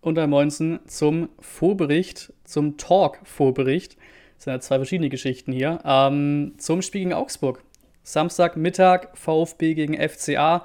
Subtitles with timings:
[0.00, 3.96] und ein Moinsen zum Vorbericht, zum Talk-Vorbericht.
[4.36, 5.80] Das sind ja zwei verschiedene Geschichten hier.
[5.84, 7.62] Ähm, zum Spiel gegen Augsburg.
[8.02, 10.64] Samstagmittag VfB gegen FCA.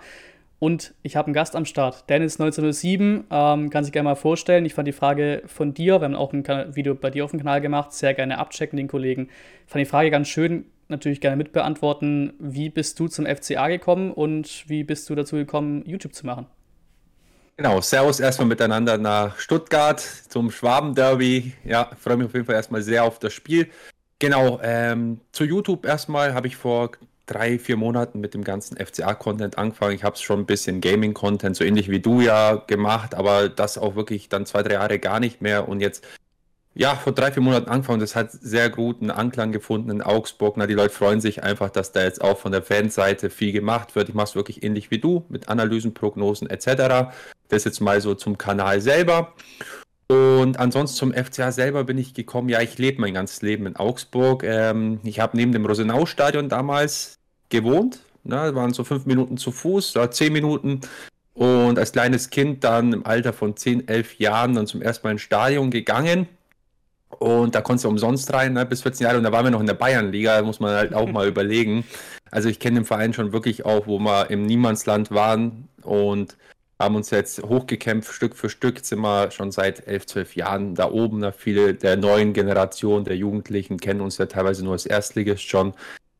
[0.59, 2.09] Und ich habe einen Gast am Start.
[2.09, 4.65] Dennis 1907, ähm, kann sich gerne mal vorstellen.
[4.65, 7.39] Ich fand die Frage von dir, wir haben auch ein Video bei dir auf dem
[7.39, 9.29] Kanal gemacht, sehr gerne abchecken, den Kollegen.
[9.65, 12.33] Ich fand die Frage ganz schön, natürlich gerne mitbeantworten.
[12.39, 16.47] Wie bist du zum FCA gekommen und wie bist du dazu gekommen, YouTube zu machen?
[17.57, 21.53] Genau, Servus erstmal miteinander nach Stuttgart zum Schwaben-Derby.
[21.63, 23.69] Ja, freue mich auf jeden Fall erstmal sehr auf das Spiel.
[24.19, 26.91] Genau, ähm, zu YouTube erstmal habe ich vor
[27.25, 29.95] drei, vier Monaten mit dem ganzen FCA-Content angefangen.
[29.95, 33.77] Ich habe es schon ein bisschen Gaming-Content, so ähnlich wie du ja gemacht, aber das
[33.77, 35.69] auch wirklich dann zwei, drei Jahre gar nicht mehr.
[35.69, 36.05] Und jetzt,
[36.77, 38.01] ja, vor drei, vier Monaten angefangen.
[38.01, 40.57] Das hat sehr guten Anklang gefunden in Augsburg.
[40.57, 43.95] Na, die Leute freuen sich einfach, dass da jetzt auch von der Fanseite viel gemacht
[43.95, 44.09] wird.
[44.09, 47.13] Ich mache es wirklich ähnlich wie du, mit Analysen, Prognosen etc.
[47.47, 49.33] Das jetzt mal so zum Kanal selber.
[50.07, 52.49] Und ansonsten zum FCA selber bin ich gekommen.
[52.49, 54.43] Ja, ich lebe mein ganzes Leben in Augsburg.
[54.43, 57.15] Ähm, ich habe neben dem Rosenau-Stadion damals
[57.49, 58.01] gewohnt.
[58.25, 60.81] Ne, waren so fünf Minuten zu Fuß, ja, zehn Minuten.
[61.35, 65.11] Und als kleines Kind dann im Alter von 10, 11 Jahren dann zum ersten Mal
[65.11, 66.27] ins Stadion gegangen.
[67.19, 69.17] Und da konntest du umsonst rein, ne, bis 14 Jahre.
[69.17, 71.85] Und da waren wir noch in der Bayernliga, muss man halt auch mal überlegen.
[72.31, 75.69] Also ich kenne den Verein schon wirklich auch, wo wir im Niemandsland waren.
[75.81, 76.37] Und
[76.79, 80.91] haben uns jetzt hochgekämpft, Stück für Stück, sind wir schon seit elf, zwölf Jahren da
[80.91, 81.21] oben.
[81.21, 85.73] Da viele der neuen Generation, der Jugendlichen kennen uns ja teilweise nur als Erstligist schon.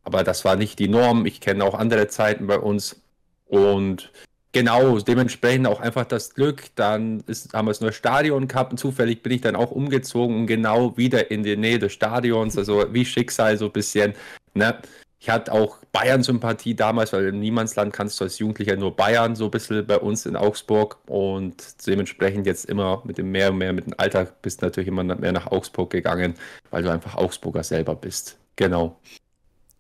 [0.04, 1.26] Aber das war nicht die Norm.
[1.26, 3.02] Ich kenne auch andere Zeiten bei uns.
[3.48, 4.12] Und
[4.56, 6.64] genau, dementsprechend auch einfach das Glück.
[6.76, 10.40] Dann ist, haben wir das neue Stadion gehabt und zufällig bin ich dann auch umgezogen
[10.40, 12.58] und genau wieder in die Nähe des Stadions.
[12.58, 14.14] Also wie Schicksal so ein bisschen.
[14.54, 14.78] Ne?
[15.20, 19.46] Ich hatte auch Bayern-Sympathie damals, weil im Niemandsland kannst du als Jugendlicher nur Bayern, so
[19.46, 21.00] ein bisschen bei uns in Augsburg.
[21.08, 24.88] Und dementsprechend jetzt immer mit dem mehr und mehr, mit dem Alter bist du natürlich
[24.88, 26.36] immer mehr nach Augsburg gegangen,
[26.70, 28.38] weil du einfach Augsburger selber bist.
[28.56, 29.02] Genau.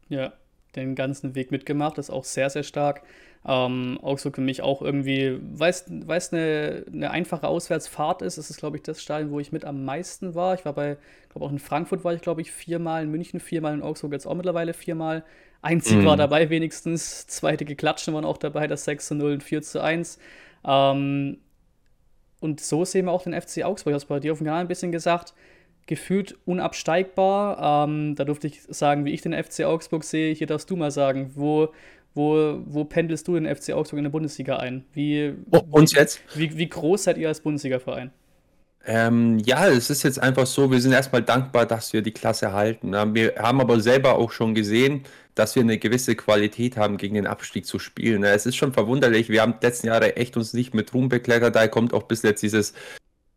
[0.09, 0.33] Ja,
[0.75, 3.03] den ganzen Weg mitgemacht, ist auch sehr, sehr stark.
[3.47, 5.85] Ähm, Augsburg für mich auch irgendwie, weil es
[6.33, 9.85] eine, eine einfache Auswärtsfahrt ist, ist es, glaube ich, das Stadion, wo ich mit am
[9.85, 10.55] meisten war.
[10.55, 10.97] Ich war bei,
[11.29, 14.25] glaube auch in Frankfurt war ich, glaube ich, viermal, in München viermal, in Augsburg jetzt
[14.25, 15.23] auch mittlerweile viermal.
[15.61, 16.05] Einzig mhm.
[16.05, 19.81] war dabei wenigstens, zweite Geklatschen waren auch dabei, das 6 zu 0 und 4 zu
[19.81, 20.17] 1.
[20.65, 21.37] Ähm,
[22.39, 23.91] und so sehen wir auch den FC Augsburg.
[23.91, 25.33] Ich habe es bei dir auf dem Kanal ein bisschen gesagt
[25.87, 27.87] gefühlt unabsteigbar.
[27.87, 30.33] Ähm, da durfte ich sagen, wie ich den FC Augsburg sehe.
[30.33, 31.69] Hier darfst du mal sagen, wo,
[32.15, 34.85] wo, wo pendelst du den FC Augsburg in der Bundesliga ein?
[34.93, 36.21] Wie, oh, uns jetzt?
[36.33, 38.11] Wie, wie groß seid ihr als Bundesliga-Verein?
[38.87, 42.53] Ähm, ja, es ist jetzt einfach so, wir sind erstmal dankbar, dass wir die Klasse
[42.53, 42.93] halten.
[43.15, 45.03] Wir haben aber selber auch schon gesehen,
[45.33, 48.23] dass wir eine gewisse Qualität haben, gegen den Abstieg zu spielen.
[48.23, 51.55] Es ist schon verwunderlich, wir haben die letzten Jahre echt uns nicht mit Ruhm bekleckert,
[51.55, 52.73] da kommt auch bis jetzt dieses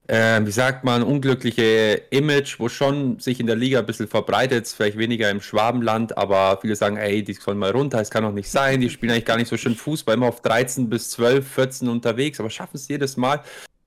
[0.09, 4.67] äh, wie sagt man, unglückliche Image, wo schon sich in der Liga ein bisschen verbreitet,
[4.67, 8.33] vielleicht weniger im Schwabenland, aber viele sagen, ey, die sollen mal runter, es kann doch
[8.33, 11.47] nicht sein, die spielen eigentlich gar nicht so schön Fußball, immer auf 13 bis 12,
[11.47, 13.43] 14 unterwegs, aber schaffen es jedes Mal.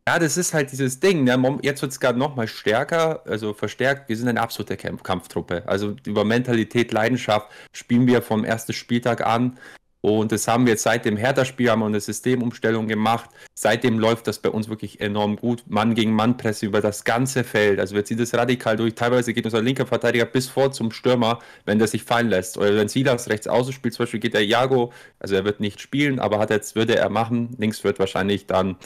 [0.08, 1.24] Ja, das ist halt dieses Ding.
[1.24, 1.60] Ne?
[1.62, 4.10] Jetzt wird es gerade nochmal stärker, also verstärkt.
[4.10, 5.64] Wir sind eine absolute Kampf Kampftruppe.
[5.68, 9.60] Also über Mentalität, Leidenschaft spielen wir vom ersten Spieltag an.
[10.02, 13.30] Und das haben wir jetzt seit dem Hertha-Spiel haben wir eine Systemumstellung gemacht.
[13.54, 15.64] Seitdem läuft das bei uns wirklich enorm gut.
[15.68, 17.80] Mann gegen Mann Presse über das ganze Feld.
[17.80, 18.96] Also wir ziehen das radikal durch.
[18.96, 22.58] Teilweise geht unser linker Verteidiger bis vor zum Stürmer, wenn der sich fallen lässt.
[22.58, 25.80] Oder wenn Silas rechts außen spielt, zum Beispiel geht der Jago, also er wird nicht
[25.80, 27.56] spielen, aber hat jetzt, würde er machen.
[27.60, 28.78] Links wird wahrscheinlich dann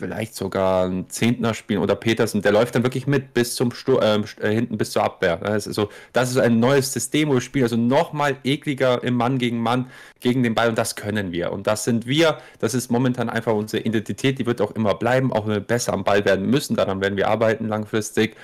[0.00, 4.02] vielleicht sogar ein Zehntner spielen oder Petersen, der läuft dann wirklich mit bis zum Stur
[4.02, 5.36] ähm, äh, hinten bis zur Abwehr.
[5.36, 9.14] Das ist, so, das ist ein neues System, wo wir spielen, also nochmal ekliger im
[9.14, 9.90] Mann gegen Mann
[10.20, 11.52] gegen den Ball und das können wir.
[11.52, 15.32] Und das sind wir, das ist momentan einfach unsere Identität, die wird auch immer bleiben,
[15.32, 18.36] auch wenn wir besser am Ball werden müssen, daran werden wir arbeiten langfristig.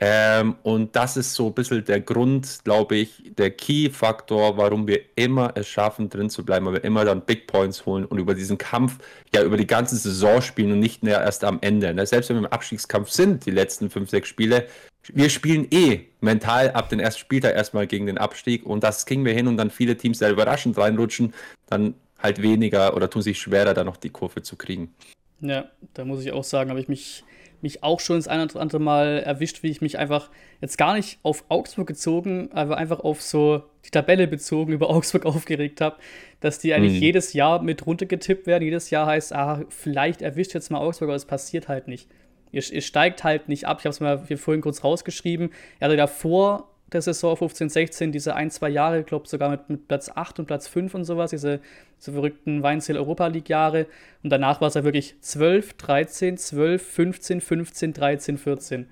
[0.00, 5.00] Ähm, und das ist so ein bisschen der Grund, glaube ich, der Key-Faktor, warum wir
[5.16, 8.34] immer es schaffen, drin zu bleiben, weil wir immer dann Big Points holen und über
[8.34, 8.98] diesen Kampf
[9.34, 11.92] ja über die ganze Saison spielen und nicht mehr erst am Ende.
[11.92, 12.06] Ne?
[12.06, 14.68] Selbst wenn wir im Abstiegskampf sind, die letzten fünf, sechs Spiele,
[15.12, 19.24] wir spielen eh mental ab den ersten Spieltag erstmal gegen den Abstieg und das kriegen
[19.24, 21.34] wir hin und dann viele Teams da überraschend reinrutschen,
[21.66, 24.94] dann halt weniger oder tun sich schwerer, da noch die Kurve zu kriegen.
[25.40, 27.24] Ja, da muss ich auch sagen, habe ich mich
[27.62, 30.94] mich auch schon das eine oder andere Mal erwischt, wie ich mich einfach jetzt gar
[30.94, 35.96] nicht auf Augsburg gezogen, aber einfach auf so die Tabelle bezogen über Augsburg aufgeregt habe,
[36.40, 37.02] dass die eigentlich mhm.
[37.02, 38.64] jedes Jahr mit runtergetippt werden.
[38.64, 42.08] Jedes Jahr heißt, ah, vielleicht erwischt jetzt mal Augsburg, aber es passiert halt nicht.
[42.50, 43.78] Ihr, ihr steigt halt nicht ab.
[43.80, 45.50] Ich habe es mal hier vorhin kurz rausgeschrieben.
[45.80, 49.68] Er hatte davor der Saison 15, 16, diese ein, zwei Jahre, ich glaube sogar mit,
[49.68, 51.60] mit Platz 8 und Platz 5 und sowas, diese,
[51.98, 53.86] diese verrückten Weinziel Europa League Jahre.
[54.22, 58.86] Und danach war es ja wirklich 12, 13, 12, 15, 15, 13, 14.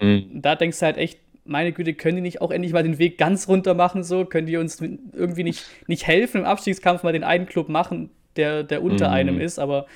[0.00, 0.28] Mhm.
[0.32, 3.18] Da denkst du halt echt, meine Güte, können die nicht auch endlich mal den Weg
[3.18, 4.24] ganz runter machen, so?
[4.24, 8.62] Können die uns irgendwie nicht, nicht helfen im Abstiegskampf mal den einen Club machen, der,
[8.62, 9.14] der unter mhm.
[9.14, 9.86] einem ist, aber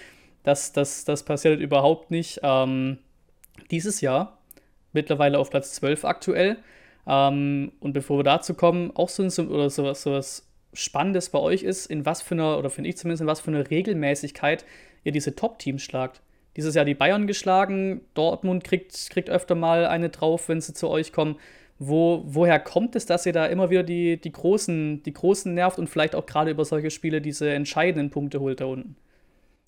[0.42, 2.40] das, das, das passiert halt überhaupt nicht.
[2.42, 2.98] Ähm,
[3.70, 4.38] dieses Jahr,
[4.92, 6.58] mittlerweile auf Platz 12 aktuell.
[7.08, 11.62] Ähm, und bevor wir dazu kommen, auch so, so, oder sowas, sowas Spannendes bei euch
[11.62, 14.64] ist, in was für einer, oder finde ich zumindest, in was für einer Regelmäßigkeit
[15.04, 16.20] ihr diese Top-Teams schlagt
[16.58, 18.00] dieses Jahr die Bayern geschlagen.
[18.14, 21.36] Dortmund kriegt, kriegt öfter mal eine drauf, wenn sie zu euch kommen.
[21.78, 25.78] Wo, woher kommt es, dass ihr da immer wieder die, die, großen, die Großen nervt
[25.78, 28.96] und vielleicht auch gerade über solche Spiele diese entscheidenden Punkte holt da unten?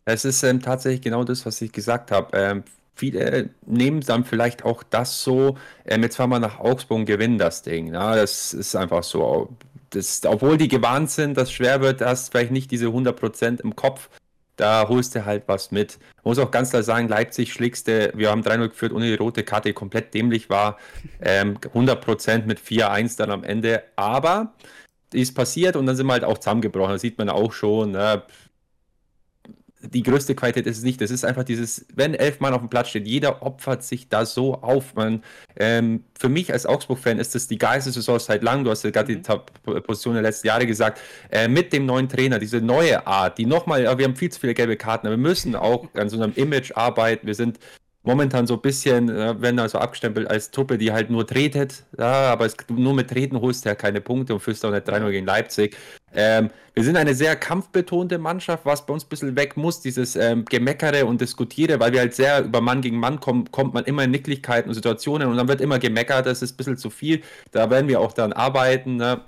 [0.05, 2.37] Es ist ähm, tatsächlich genau das, was ich gesagt habe.
[2.37, 2.65] Ähm,
[3.00, 5.56] viele nehmen dann vielleicht auch das so,
[5.87, 7.93] ähm, jetzt fahren wir nach Augsburg und gewinnen das Ding.
[7.93, 9.49] Ja, das ist einfach so.
[9.91, 14.08] Das, obwohl die gewarnt sind, dass schwer wird, hast vielleicht nicht diese 100% im Kopf
[14.61, 15.99] da holst du halt was mit.
[16.19, 19.43] Ich muss auch ganz klar sagen, Leipzig schlägste, wir haben 3-0 geführt ohne die rote
[19.43, 20.76] Karte, komplett dämlich war.
[21.23, 23.82] Ähm, 100% mit 4-1 dann am Ende.
[23.97, 24.52] Aber
[25.12, 26.93] ist passiert und dann sind wir halt auch zusammengebrochen.
[26.93, 27.93] Das sieht man auch schon.
[27.93, 28.23] Ne?
[29.82, 31.00] Die größte Qualität ist es nicht.
[31.00, 34.27] Das ist einfach dieses, wenn elf Mann auf dem Platz steht, jeder opfert sich da
[34.27, 34.94] so auf.
[34.94, 35.23] Man,
[35.56, 38.65] ähm, für mich als Augsburg-Fan ist das die geilste Saison seit langem.
[38.65, 39.82] Du hast ja gerade die mhm.
[39.82, 41.00] Position der letzten Jahre gesagt.
[41.31, 44.55] Äh, mit dem neuen Trainer, diese neue Art, die nochmal, wir haben viel zu viele
[44.55, 47.26] gelbe Karten, aber wir müssen auch an so einem Image arbeiten.
[47.26, 47.59] Wir sind
[48.02, 52.32] momentan so ein bisschen, äh, werden also abgestempelt als Truppe, die halt nur tretet, ja,
[52.32, 55.11] aber es, nur mit Treten holst du ja keine Punkte und führst auch nicht 3-0
[55.11, 55.76] gegen Leipzig.
[56.14, 60.17] Ähm, wir sind eine sehr kampfbetonte Mannschaft, was bei uns ein bisschen weg muss, dieses
[60.17, 63.85] ähm, Gemeckere und Diskutiere, weil wir halt sehr über Mann gegen Mann kommen, kommt man
[63.85, 66.91] immer in Nicklichkeiten und Situationen und dann wird immer gemeckert, das ist ein bisschen zu
[66.91, 67.23] viel.
[67.52, 68.97] Da werden wir auch dann arbeiten.
[68.97, 69.20] Ne?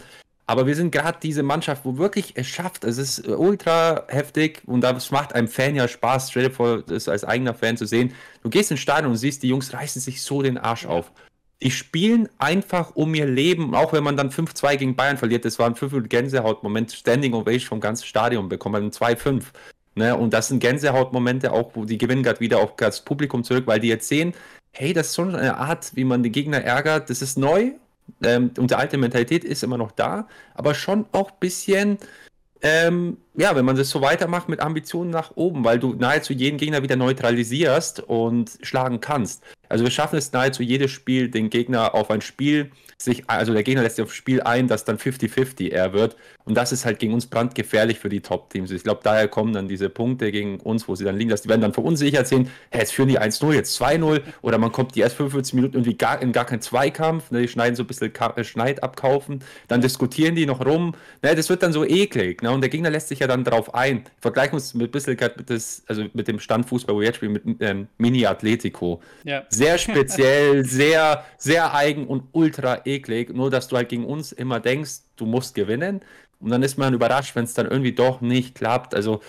[0.46, 2.84] Aber wir sind gerade diese Mannschaft, wo wirklich es schafft.
[2.84, 6.30] Es ist ultra heftig und das macht einem Fan ja Spaß.
[6.30, 8.12] Dir vor, das als eigener Fan zu sehen.
[8.42, 11.12] Du gehst ins Stadion und siehst, die Jungs reißen sich so den Arsch auf.
[11.62, 15.44] Die spielen einfach um ihr Leben, auch wenn man dann 5-2 gegen Bayern verliert.
[15.44, 19.44] Das war ein 5 Gänsehaut-Moment, Standing Ovation vom ganzen Stadion bekommen, 2-5.
[19.94, 20.16] Ne?
[20.16, 23.78] Und das sind Gänsehautmomente auch, wo die gewinnen gerade wieder auch das Publikum zurück, weil
[23.78, 24.34] die jetzt sehen,
[24.72, 27.10] hey, das ist schon eine Art, wie man die Gegner ärgert.
[27.10, 27.72] Das ist neu
[28.22, 31.98] ähm, unsere alte Mentalität ist immer noch da, aber schon auch ein bisschen,
[32.60, 36.58] ähm, ja, wenn man das so weitermacht mit Ambitionen nach oben, weil du nahezu jeden
[36.58, 39.42] Gegner wieder neutralisierst und schlagen kannst.
[39.68, 42.70] Also wir schaffen es nahezu jedes Spiel, den Gegner auf ein Spiel
[43.04, 46.16] sich, also der Gegner lässt sich aufs Spiel ein, das dann 50-50 eher wird.
[46.44, 48.70] Und das ist halt gegen uns brandgefährlich für die Top-Teams.
[48.70, 51.44] Ich glaube, daher kommen dann diese Punkte gegen uns, wo sie dann liegen lassen.
[51.44, 54.94] Die werden dann verunsichert sehen, hey, jetzt führen die 1-0, jetzt 2-0 oder man kommt
[54.94, 57.86] die erst 45 Minuten irgendwie gar, in gar keinen Zweikampf, ne, die schneiden so ein
[57.86, 60.94] bisschen äh, Schneid abkaufen, dann diskutieren die noch rum.
[61.22, 62.42] Ne, das wird dann so eklig.
[62.42, 64.04] Ne, und der Gegner lässt sich ja dann darauf ein.
[64.20, 67.16] Vergleichen wir uns mit ein bisschen mit, das, also mit dem Standfußball, wo wir jetzt
[67.16, 69.00] spielen, mit ähm, Mini-Atletico.
[69.24, 69.44] Ja.
[69.48, 72.91] Sehr speziell, sehr, sehr eigen und ultra eklig.
[73.00, 76.00] Nur, dass du halt gegen uns immer denkst, du musst gewinnen.
[76.40, 78.94] Und dann ist man überrascht, wenn es dann irgendwie doch nicht klappt.
[78.94, 79.20] Also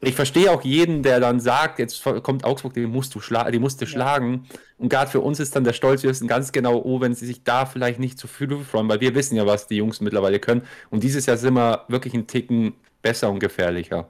[0.00, 3.62] ich verstehe auch jeden, der dann sagt, jetzt kommt Augsburg, den musst du, schla den
[3.62, 3.90] musst du ja.
[3.90, 4.46] schlagen.
[4.78, 7.26] Und gerade für uns ist dann der Stolz, wir wissen ganz genau, oh, wenn sie
[7.26, 10.38] sich da vielleicht nicht zu viel freuen, weil wir wissen ja, was die Jungs mittlerweile
[10.38, 10.62] können.
[10.90, 14.06] Und dieses Jahr sind wir wirklich einen Ticken besser und gefährlicher.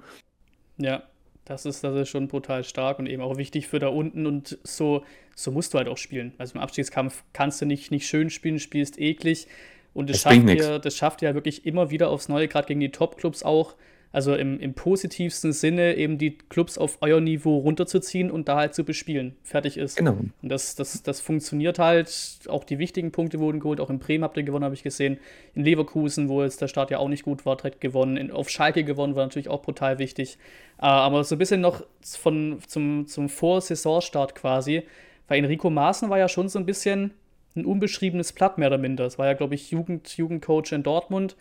[0.77, 1.03] Ja,
[1.47, 4.27] das ist, das ist schon brutal stark und eben auch wichtig für da unten.
[4.27, 6.35] Und so, so musst du halt auch spielen.
[6.39, 9.47] Also im Abstiegskampf kannst du nicht, nicht schön spielen, spielst eklig.
[9.95, 12.81] Und das, das schafft, ihr, das schafft ihr wirklich immer wieder aufs Neue, gerade gegen
[12.81, 13.77] die Top-Clubs auch.
[14.13, 18.75] Also im, im positivsten Sinne eben die Clubs auf euer Niveau runterzuziehen und da halt
[18.75, 19.37] zu bespielen.
[19.43, 19.97] Fertig ist.
[19.97, 20.13] Genau.
[20.13, 22.39] Und das, das, das funktioniert halt.
[22.49, 23.81] Auch die wichtigen Punkte wurden geholt.
[23.81, 25.19] Auch in Bremen habt ihr gewonnen, habe ich gesehen.
[25.55, 28.17] In Leverkusen, wo jetzt der Start ja auch nicht gut war, direkt gewonnen.
[28.17, 30.39] In, auf Schalke gewonnen, war natürlich auch brutal wichtig.
[30.79, 34.85] Äh, aber so ein bisschen noch von, zum, zum Vorsaisonstart quasi.
[35.29, 37.13] Weil Enrico Maaßen war ja schon so ein bisschen
[37.57, 39.05] ein unbeschriebenes Blatt, mehr oder minder.
[39.05, 41.37] Das war ja, glaube ich, Jugend, Jugendcoach in Dortmund.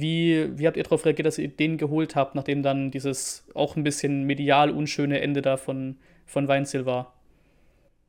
[0.00, 3.76] Wie, wie habt ihr darauf reagiert, dass ihr den geholt habt, nachdem dann dieses auch
[3.76, 5.96] ein bisschen medial unschöne Ende da von,
[6.26, 7.12] von Weinziel war?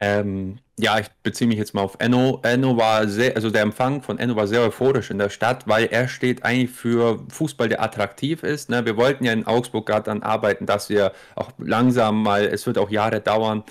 [0.01, 2.42] Ähm, ja, ich beziehe mich jetzt mal auf Enno.
[2.44, 5.86] Enno war sehr, also der Empfang von Enno war sehr euphorisch in der Stadt, weil
[5.86, 8.70] er steht eigentlich für Fußball, der attraktiv ist.
[8.70, 8.86] Ne?
[8.86, 12.77] Wir wollten ja in Augsburg gerade dann arbeiten, dass wir auch langsam mal, es wird
[12.77, 13.63] auch Jahre dauern,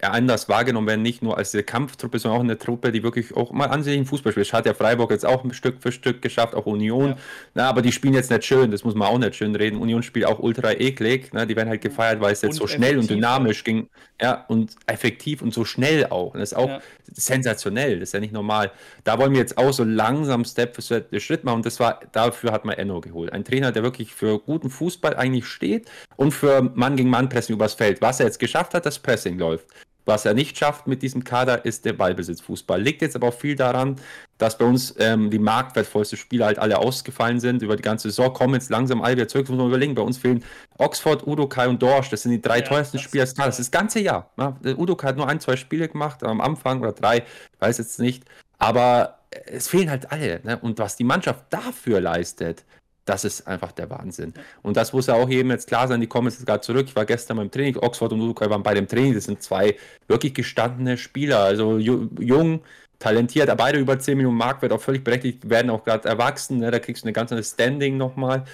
[0.00, 3.52] anders wahrgenommen werden, nicht nur als eine Kampftruppe, sondern auch eine Truppe, die wirklich auch
[3.52, 4.46] mal ansehnlichen Fußball spielt.
[4.46, 7.10] Das hat ja Freiburg jetzt auch Stück für Stück geschafft, auch Union.
[7.10, 7.16] Ja.
[7.54, 9.78] Na, aber die spielen jetzt nicht schön, das muss man auch nicht schön reden.
[9.78, 11.30] Union spielt auch ultra eklig.
[11.32, 13.88] Na, die werden halt gefeiert, weil es jetzt und so schnell und dynamisch ging.
[14.20, 16.34] Ja, und effektiv und so schnell auch.
[16.34, 16.80] Und das ist auch ja.
[17.12, 18.70] sensationell, das ist ja nicht normal.
[19.02, 21.56] Da wollen wir jetzt auch so langsam Step für Step Schritt machen.
[21.56, 23.32] Und das war, dafür hat man Enno geholt.
[23.32, 27.54] Ein Trainer, der wirklich für guten Fußball eigentlich steht und für Mann gegen Mann Pressing
[27.54, 28.00] übers Feld.
[28.00, 29.66] Was er jetzt geschafft hat, das Pressing läuft.
[30.06, 32.80] Was er nicht schafft mit diesem Kader, ist der Ballbesitzfußball.
[32.80, 33.96] Liegt jetzt aber auch viel daran,
[34.38, 37.62] dass bei uns ähm, die marktwertvollsten Spieler halt alle ausgefallen sind.
[37.62, 39.46] Über die ganze Saison kommen jetzt langsam alle wieder zurück.
[39.46, 39.94] Das muss man überlegen.
[39.94, 40.44] Bei uns fehlen
[40.78, 42.10] Oxford, Udo, Kai und Dorsch.
[42.10, 43.56] Das sind die drei ja, teuersten Spieler des Kaders.
[43.56, 44.30] Das ganze Jahr.
[44.36, 47.24] Ja, Udo Kai hat nur ein, zwei Spiele gemacht am Anfang oder drei,
[47.60, 48.24] weiß jetzt nicht.
[48.58, 50.40] Aber es fehlen halt alle.
[50.44, 50.58] Ne?
[50.58, 52.64] Und was die Mannschaft dafür leistet,
[53.04, 54.32] das ist einfach der Wahnsinn.
[54.62, 56.86] Und das muss ja auch jedem jetzt klar sein, die kommen jetzt gerade zurück.
[56.88, 59.14] Ich war gestern beim Training, Oxford und Uruguay waren bei dem Training.
[59.14, 59.76] Das sind zwei
[60.08, 62.62] wirklich gestandene Spieler, also jung,
[62.98, 66.58] talentiert, beide über 10 Millionen Mark, wird auch völlig berechtigt, werden auch gerade erwachsen.
[66.58, 66.70] Ne?
[66.70, 68.44] Da kriegst du eine ganz andere Standing nochmal.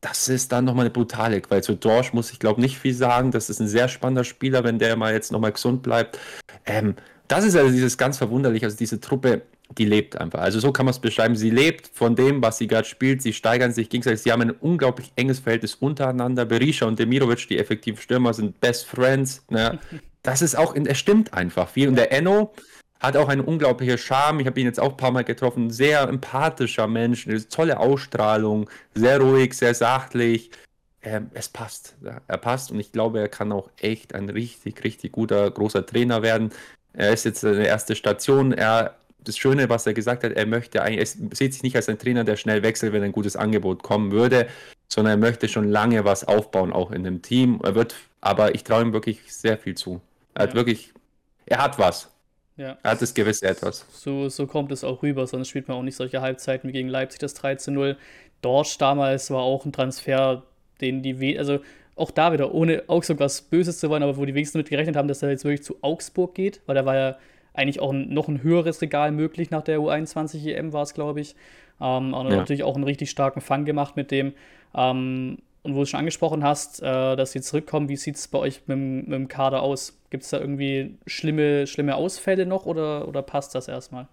[0.00, 3.30] Das ist dann nochmal eine brutale, weil zu Dorsch muss ich glaube nicht viel sagen.
[3.30, 6.18] Das ist ein sehr spannender Spieler, wenn der mal jetzt nochmal gesund bleibt.
[6.66, 6.96] Ähm,
[7.28, 9.42] das ist also dieses ganz verwunderliche, also diese Truppe,
[9.78, 10.40] die lebt einfach.
[10.40, 11.36] Also so kann man es beschreiben.
[11.36, 13.22] Sie lebt von dem, was sie gerade spielt.
[13.22, 14.22] Sie steigern sich gegenseitig.
[14.22, 16.44] Sie haben ein unglaublich enges Verhältnis untereinander.
[16.44, 19.44] Berisha und Demirovic, die effektiven Stürmer, sind Best Friends.
[19.48, 19.78] Ne?
[20.22, 21.88] Das ist auch, er stimmt einfach viel.
[21.88, 22.52] Und der Enno
[22.98, 24.40] hat auch eine unglaubliche Charme.
[24.40, 25.70] Ich habe ihn jetzt auch ein paar Mal getroffen.
[25.70, 30.50] Sehr empathischer Mensch, eine tolle Ausstrahlung, sehr ruhig, sehr sachlich.
[31.02, 31.96] Ähm, es passt.
[32.04, 35.86] Ja, er passt und ich glaube, er kann auch echt ein richtig, richtig guter, großer
[35.86, 36.50] Trainer werden.
[36.92, 38.52] Er ist jetzt eine erste Station.
[38.52, 41.88] Er, das Schöne, was er gesagt hat, er möchte eigentlich, er sieht sich nicht als
[41.88, 44.46] ein Trainer, der schnell wechselt, wenn ein gutes Angebot kommen würde,
[44.88, 47.60] sondern er möchte schon lange was aufbauen, auch in dem Team.
[47.62, 50.00] Er wird, aber ich traue ihm wirklich sehr viel zu.
[50.34, 50.48] Er ja.
[50.48, 50.92] hat wirklich,
[51.46, 52.10] er hat was.
[52.56, 52.76] Ja.
[52.82, 53.86] Er hat das gewisse etwas.
[53.90, 56.88] So, so kommt es auch rüber, sonst spielt man auch nicht solche Halbzeiten wie gegen
[56.88, 57.96] Leipzig das 3 zu 0.
[58.42, 60.42] Dorsch damals war auch ein Transfer,
[60.80, 61.60] den die, also
[61.96, 64.96] auch da wieder, ohne Augsburg was Böses zu wollen, aber wo die wenigsten damit gerechnet
[64.96, 67.18] haben, dass er jetzt wirklich zu Augsburg geht, weil da war ja
[67.54, 71.20] eigentlich auch ein, noch ein höheres Regal möglich nach der U21 EM, war es, glaube
[71.20, 71.34] ich.
[71.80, 72.36] Ähm, und ja.
[72.36, 74.32] natürlich auch einen richtig starken Fang gemacht mit dem.
[74.74, 78.28] Ähm, und wo du es schon angesprochen hast, äh, dass sie zurückkommen, wie sieht es
[78.28, 79.98] bei euch mit, mit, dem Kader aus?
[80.08, 84.08] Gibt es da irgendwie schlimme, schlimme Ausfälle noch oder, oder passt das erstmal?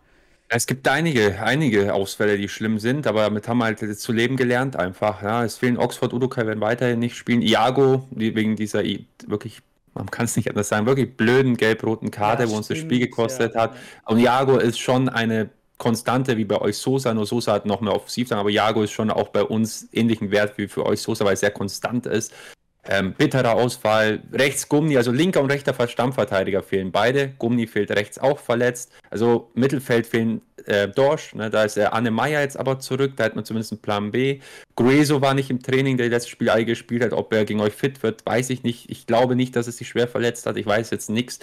[0.50, 4.38] Es gibt einige, einige Ausfälle, die schlimm sind, aber damit haben wir halt zu leben
[4.38, 5.22] gelernt einfach.
[5.22, 7.41] Ja, es fehlen Oxford, Udokai werden weiterhin nicht spielen.
[7.41, 8.84] Iago, die, wegen dieser
[9.27, 9.62] wirklich,
[9.98, 13.00] man kann es nicht anders sagen, wirklich blöden gelb-roten Karte, ja, wo uns das Spiel
[13.00, 13.75] gekostet ja, hat.
[14.06, 17.94] Und Iago ist schon eine Konstante wie bei euch Sosa, nur Sosa hat noch mehr
[17.94, 21.34] offensiv aber Iago ist schon auch bei uns ähnlichen Wert wie für euch Sosa, weil
[21.34, 22.34] er sehr konstant ist.
[22.89, 24.22] Ähm, bitterer Ausfall.
[24.32, 27.29] Rechts Gumni, also linker und rechter Stammverteidiger fehlen beide.
[27.38, 28.91] Gumni fehlt rechts auch verletzt.
[29.10, 33.25] Also Mittelfeld fehlen äh, Dorsch, ne, da ist der Anne Meyer jetzt aber zurück, da
[33.25, 34.39] hat man zumindest einen Plan B.
[34.75, 37.13] Grueso war nicht im Training, der letzte Spiel alle gespielt hat.
[37.13, 38.89] Ob er gegen euch fit wird, weiß ich nicht.
[38.89, 40.58] Ich glaube nicht, dass es sich schwer verletzt hat.
[40.58, 41.39] Ich weiß jetzt nichts.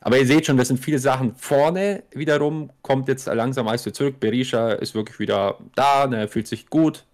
[0.00, 1.34] Aber ihr seht schon, das sind viele Sachen.
[1.36, 4.20] Vorne wiederum kommt jetzt langsam alles zurück.
[4.20, 7.04] Berisha ist wirklich wieder da, ne, fühlt sich gut.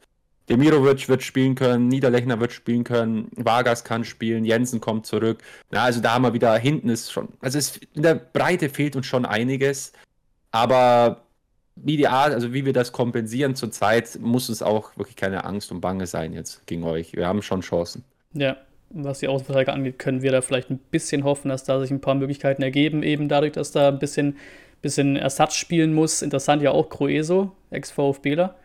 [0.48, 5.42] Demirovic wird spielen können, Niederlechner wird spielen können, Vargas kann spielen, Jensen kommt zurück.
[5.70, 8.96] Na, also da haben wir wieder, hinten ist schon, also es, in der Breite fehlt
[8.96, 9.92] uns schon einiges,
[10.50, 11.22] aber
[11.76, 15.70] wie die Art, also wie wir das kompensieren zurzeit, muss uns auch wirklich keine Angst
[15.70, 17.14] und Bange sein jetzt gegen euch.
[17.14, 18.04] Wir haben schon Chancen.
[18.34, 18.56] Ja,
[18.90, 22.00] was die Außenverteidiger angeht, können wir da vielleicht ein bisschen hoffen, dass da sich ein
[22.00, 24.36] paar Möglichkeiten ergeben, eben dadurch, dass da ein bisschen,
[24.82, 26.22] bisschen Ersatz spielen muss.
[26.22, 28.56] Interessant ja auch Croeso, Ex-VfBler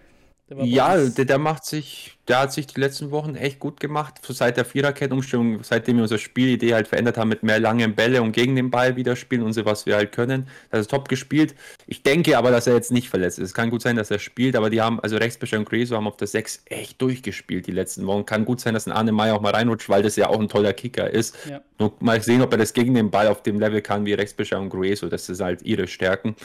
[0.48, 4.20] ja, der, der, macht sich, der hat sich die letzten Wochen echt gut gemacht.
[4.28, 8.32] Seit der Viererkettumstellung, seitdem wir unsere Spielidee halt verändert haben mit mehr langen Bälle und
[8.32, 10.48] gegen den Ball wieder spielen und so, was wir halt können.
[10.70, 11.56] Das ist top gespielt.
[11.88, 13.46] Ich denke aber, dass er jetzt nicht verletzt ist.
[13.46, 16.08] Es kann gut sein, dass er spielt, aber die haben, also Rechtsbecher und Greso haben
[16.08, 18.28] auf der 6 echt durchgespielt die letzten Wochen.
[18.28, 20.48] Kann gut sein, dass ein Arne Meyer auch mal reinrutscht, weil das ja auch ein
[20.48, 21.36] toller Kicker ist.
[21.50, 21.62] Ja.
[21.80, 24.60] Nur mal sehen, ob er das gegen den Ball auf dem Level kann wie Rechtsbecher
[24.60, 25.10] und Greso.
[25.10, 26.36] Das ist halt ihre Stärken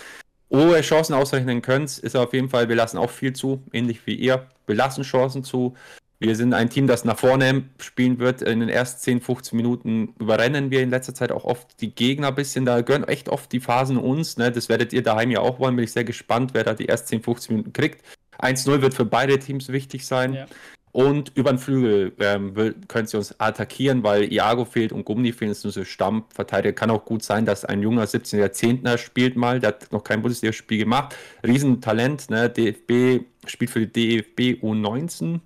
[0.51, 4.15] hohe Chancen ausrechnen könnt, ist auf jeden Fall, wir lassen auch viel zu, ähnlich wie
[4.15, 4.49] ihr.
[4.67, 5.75] Wir lassen Chancen zu.
[6.23, 8.43] Wir sind ein Team, das nach vorne spielen wird.
[8.43, 12.29] In den ersten 10, 15 Minuten überrennen wir in letzter Zeit auch oft die Gegner
[12.29, 12.67] ein bisschen.
[12.67, 14.37] Da gehören echt oft die Phasen uns.
[14.37, 14.53] Ne?
[14.53, 15.77] Das werdet ihr daheim ja auch wollen.
[15.77, 18.05] Bin ich sehr gespannt, wer da die ersten 10, 15 Minuten kriegt.
[18.39, 20.35] 1-0 wird für beide Teams wichtig sein.
[20.35, 20.47] Ja.
[20.93, 22.53] Und über den Flügel ähm,
[22.89, 26.73] können sie uns attackieren, weil Iago fehlt und Gummi fehlen, ist nur so Stammverteidiger.
[26.73, 30.21] Kann auch gut sein, dass ein junger 17 Zehntner spielt mal, der hat noch kein
[30.21, 31.15] Bundesligaspiel gemacht.
[31.47, 32.51] Riesentalent, ne?
[32.51, 35.39] DFB spielt für die DFB U19,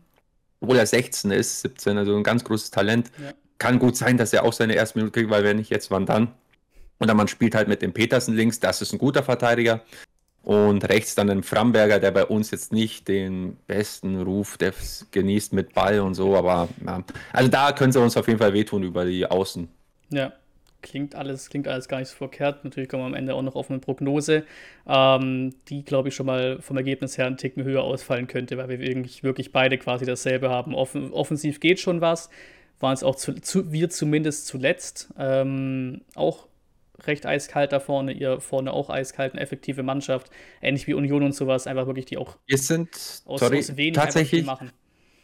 [0.61, 3.11] obwohl er 16 ist, 17, also ein ganz großes Talent.
[3.23, 3.33] Ja.
[3.59, 6.07] Kann gut sein, dass er auch seine erste Minute kriegt, weil wenn nicht jetzt, wann
[6.07, 6.33] dann?
[7.01, 9.83] Oder man spielt halt mit dem Petersen links, das ist ein guter Verteidiger.
[10.45, 14.59] Und rechts dann ein Framberger, der bei uns jetzt nicht den besten Ruf
[15.11, 17.03] genießt mit Ball und so, aber ja.
[17.33, 19.69] also da können sie uns auf jeden Fall wehtun über die Außen.
[20.11, 20.35] Ja,
[20.83, 22.63] klingt alles, klingt alles gar nicht so verkehrt.
[22.63, 24.45] Natürlich kommen wir am Ende auch noch auf eine Prognose,
[24.87, 28.69] ähm, die, glaube ich, schon mal vom Ergebnis her einen Ticken höher ausfallen könnte, weil
[28.69, 30.75] wir wirklich, wirklich beide quasi dasselbe haben.
[30.75, 32.29] Offen, offensiv geht schon was,
[32.81, 35.09] waren es auch zu, zu, wir zumindest zuletzt.
[35.19, 36.49] Ähm, auch
[37.07, 40.31] recht eiskalt da vorne, ihr vorne auch eiskalt, eine effektive Mannschaft,
[40.63, 42.91] ähnlich wie Union und sowas, einfach wirklich die auch wir sind,
[43.25, 44.73] aus, sorry, aus wenig tatsächlich, machen.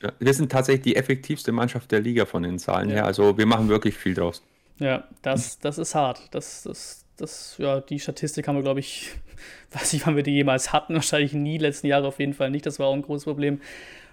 [0.02, 2.96] Ja, wir sind tatsächlich die effektivste Mannschaft der Liga von den Zahlen ja.
[2.96, 4.42] her, also wir machen wirklich viel draus.
[4.78, 6.28] Ja, das, das ist hart.
[6.30, 9.10] Das, das, das, ja, die Statistik haben wir, glaube ich,
[9.72, 12.66] weiß nicht, wann wir die jemals hatten, wahrscheinlich nie, letzten Jahre auf jeden Fall nicht,
[12.66, 13.60] das war auch ein großes Problem.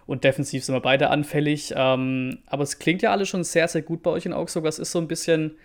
[0.05, 1.73] Und defensiv sind wir beide anfällig.
[1.75, 4.63] Ähm, aber es klingt ja alles schon sehr, sehr gut bei euch in Augsburg.
[4.63, 5.57] Was ist so ein bisschen,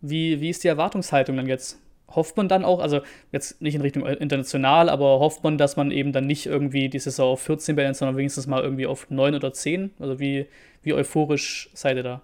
[0.00, 1.78] wie, wie ist die Erwartungshaltung dann jetzt?
[2.08, 5.92] Hofft man dann auch, also jetzt nicht in Richtung international, aber hofft man, dass man
[5.92, 9.34] eben dann nicht irgendwie die Saison auf 14 beendet, sondern wenigstens mal irgendwie auf 9
[9.36, 9.92] oder 10?
[10.00, 10.46] Also wie,
[10.82, 12.22] wie euphorisch seid ihr da?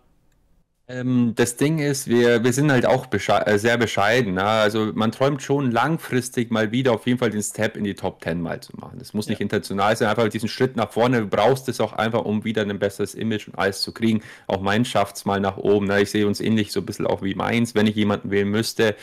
[0.88, 4.34] Ähm, das Ding ist, wir, wir sind halt auch besche äh, sehr bescheiden.
[4.34, 4.44] Ne?
[4.44, 8.22] Also man träumt schon langfristig mal wieder auf jeden Fall den Step in die Top
[8.22, 8.96] 10 mal zu machen.
[9.00, 9.30] Das muss ja.
[9.30, 11.22] nicht international sein, einfach diesen Schritt nach vorne.
[11.22, 14.22] Du brauchst es auch einfach, um wieder ein besseres Image und alles zu kriegen.
[14.46, 15.86] Auch mein schafft es mal nach oben.
[15.86, 16.02] Ne?
[16.02, 18.94] Ich sehe uns ähnlich so ein bisschen auch wie meins, wenn ich jemanden wählen müsste.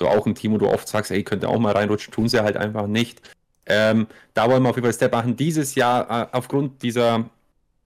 [0.00, 2.42] So auch ein Team, wo du oft sagst, ey, könnte auch mal reinrutschen, tun sie
[2.42, 3.22] halt einfach nicht.
[3.66, 5.36] Ähm, da wollen wir auf jeden Fall Step machen.
[5.36, 7.30] Dieses Jahr äh, aufgrund dieser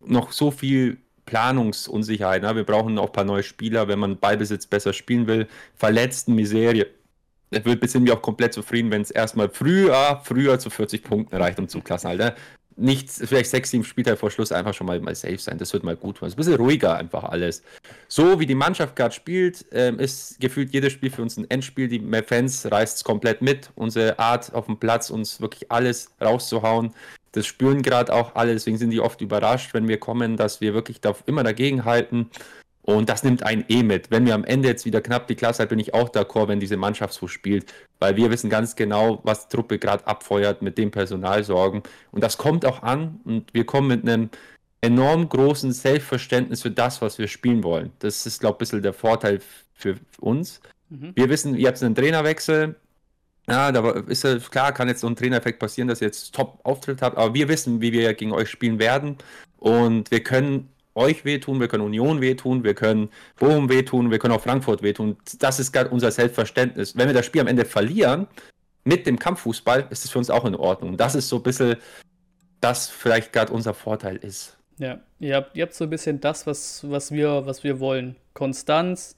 [0.00, 2.42] noch so viel Planungsunsicherheit.
[2.42, 2.56] Ne?
[2.56, 5.48] Wir brauchen auch ein paar neue Spieler, wenn man Ballbesitz besser spielen will.
[5.76, 6.86] Verletzten Miserie.
[7.50, 11.58] Wir sind wir auch komplett zufrieden, wenn es erstmal früher, früher zu 40 Punkten reicht
[11.58, 12.08] um Zugklassen.
[12.08, 12.34] Halt,
[12.76, 15.58] Nicht vielleicht sechs, sieben Spieltage vor Schluss einfach schon mal, mal safe sein.
[15.58, 16.16] Das wird mal gut.
[16.22, 17.62] Es ist ein bisschen ruhiger einfach alles.
[18.08, 21.88] So wie die Mannschaft gerade spielt, ähm, ist gefühlt jedes Spiel für uns ein Endspiel.
[21.88, 23.70] Die Fans reißt es komplett mit.
[23.74, 26.94] Unsere Art auf dem Platz, uns wirklich alles rauszuhauen,
[27.32, 30.74] das spüren gerade auch alle, deswegen sind die oft überrascht, wenn wir kommen, dass wir
[30.74, 32.30] wirklich da immer dagegen halten.
[32.82, 34.10] Und das nimmt einen eh mit.
[34.10, 36.58] Wenn wir am Ende jetzt wieder knapp die Klasse hat, bin ich auch d'accord, wenn
[36.58, 37.72] diese Mannschaft so spielt.
[38.00, 41.82] Weil wir wissen ganz genau, was die Truppe gerade abfeuert mit dem Personalsorgen.
[42.10, 43.20] Und das kommt auch an.
[43.24, 44.30] Und wir kommen mit einem
[44.80, 47.92] enorm großen Selbstverständnis für das, was wir spielen wollen.
[48.00, 49.40] Das ist, glaube ich, ein bisschen der Vorteil
[49.74, 50.60] für uns.
[50.90, 51.12] Mhm.
[51.14, 52.74] Wir wissen, ihr habt einen Trainerwechsel.
[53.48, 57.02] Ja, da ist ja klar, kann jetzt so ein Trainereffekt passieren, dass ihr jetzt Top-Auftritt
[57.02, 59.16] habt, aber wir wissen, wie wir gegen euch spielen werden
[59.58, 64.34] und wir können euch wehtun, wir können Union wehtun, wir können Bochum wehtun, wir können
[64.34, 65.16] auch Frankfurt wehtun.
[65.38, 66.96] Das ist gerade unser Selbstverständnis.
[66.96, 68.26] Wenn wir das Spiel am Ende verlieren,
[68.84, 70.96] mit dem Kampffußball, ist es für uns auch in Ordnung.
[70.96, 71.76] Das ist so ein bisschen,
[72.60, 74.56] das vielleicht gerade unser Vorteil ist.
[74.78, 78.16] Ja, ihr habt, ihr habt so ein bisschen das, was, was, wir, was wir wollen.
[78.34, 79.16] Konstanz,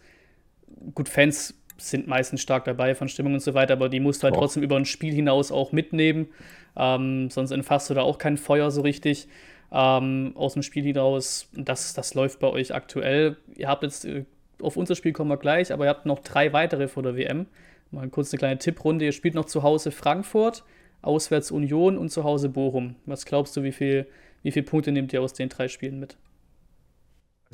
[0.94, 4.24] gut, Fans sind meistens stark dabei von Stimmung und so weiter, aber die musst du
[4.24, 4.40] halt oh.
[4.40, 6.28] trotzdem über ein Spiel hinaus auch mitnehmen.
[6.76, 9.28] Ähm, sonst entfasst du da auch kein Feuer so richtig
[9.72, 11.48] ähm, aus dem Spiel hinaus.
[11.52, 13.36] Das, das läuft bei euch aktuell.
[13.56, 14.24] Ihr habt jetzt, äh,
[14.60, 17.46] auf unser Spiel kommen wir gleich, aber ihr habt noch drei weitere vor der WM.
[17.90, 19.04] Mal kurz eine kleine Tipprunde.
[19.04, 20.64] Ihr spielt noch zu Hause Frankfurt,
[21.02, 22.96] auswärts Union und zu Hause Bochum.
[23.06, 24.06] Was glaubst du, wie viel,
[24.42, 26.16] wie viele Punkte nehmt ihr aus den drei Spielen mit?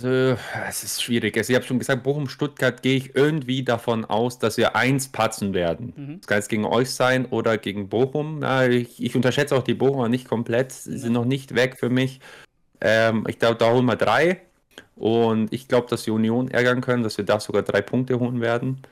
[0.03, 1.37] Also, es ist schwierig.
[1.37, 5.53] Also, ich habe schon gesagt, Bochum-Stuttgart gehe ich irgendwie davon aus, dass wir eins patzen
[5.53, 5.93] werden.
[5.95, 6.21] Mhm.
[6.21, 8.43] Das kann jetzt gegen euch sein oder gegen Bochum.
[8.43, 10.73] Ja, ich, ich, unterschätze auch die Bochumer nicht komplett.
[10.73, 12.21] Sie sind noch nicht weg für mich.
[12.81, 14.41] Ähm, ich glaube, da holen wir drei.
[14.97, 18.41] Und ich glaube, dass wir Union ärgern können, dass wir da sogar drei Punkte holen
[18.41, 18.83] werden.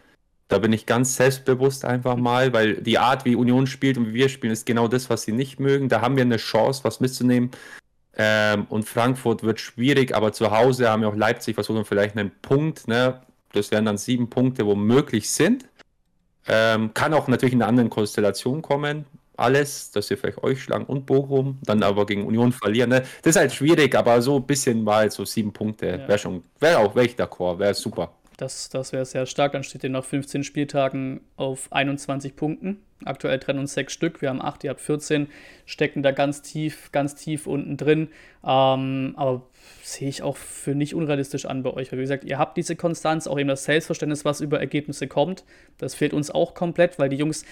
[0.48, 2.22] Da bin ich ganz selbstbewusst einfach mhm.
[2.22, 5.22] mal, weil die Art, wie Union spielt und wie wir spielen, ist genau das, was
[5.22, 5.88] sie nicht mögen.
[5.88, 7.50] Da haben wir eine Chance, was mitzunehmen.
[8.20, 12.32] Ähm, und Frankfurt wird schwierig, aber zu Hause haben wir auch Leipzig, versuchen vielleicht einen
[12.42, 12.88] Punkt.
[12.88, 13.20] Ne?
[13.52, 15.66] Das wären dann sieben Punkte, wo möglich sind.
[16.48, 19.06] Ähm, kann auch natürlich in einer anderen Konstellation kommen.
[19.36, 22.90] Alles, dass wir vielleicht euch schlagen und Bochum, dann aber gegen Union verlieren.
[22.90, 23.04] Ne?
[23.22, 26.08] Das ist halt schwierig, aber so ein bisschen mal so sieben Punkte ja.
[26.08, 28.10] wäre schon, wäre auch welch d'accord, wäre super.
[28.38, 29.50] Das, das wäre sehr stark.
[29.52, 32.78] Dann steht ihr nach 15 Spieltagen auf 21 Punkten.
[33.04, 34.22] Aktuell trennen uns sechs Stück.
[34.22, 35.26] Wir haben acht, ihr habt 14.
[35.66, 38.08] Stecken da ganz tief, ganz tief unten drin.
[38.44, 39.42] Ähm, aber
[39.82, 41.90] sehe ich auch für nicht unrealistisch an bei euch.
[41.90, 45.42] Weil, wie gesagt, ihr habt diese Konstanz, auch eben das Selbstverständnis, was über Ergebnisse kommt.
[45.76, 47.44] Das fehlt uns auch komplett, weil die Jungs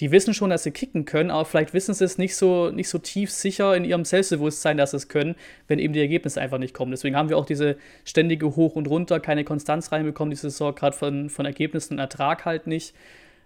[0.00, 2.88] die wissen schon, dass sie kicken können, aber vielleicht wissen sie es nicht so, nicht
[2.88, 5.36] so tief sicher in ihrem Selbstbewusstsein, dass sie es können,
[5.68, 6.90] wenn eben die Ergebnisse einfach nicht kommen.
[6.90, 10.96] Deswegen haben wir auch diese ständige Hoch und Runter, keine Konstanz reinbekommen, diese Saison, gerade
[10.96, 12.94] von, von Ergebnissen und Ertrag halt nicht.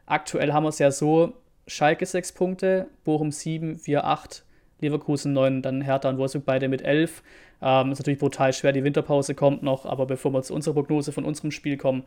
[0.07, 1.35] Aktuell haben wir es ja so:
[1.67, 4.45] Schalke 6 Punkte, Bochum 7, wir 8,
[4.81, 7.23] Leverkusen 9, dann Hertha und Wolfsburg beide mit 11.
[7.61, 11.13] Ähm, ist natürlich brutal schwer, die Winterpause kommt noch, aber bevor wir zu unserer Prognose
[11.13, 12.05] von unserem Spiel kommen,